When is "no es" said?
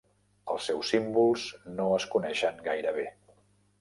1.75-2.07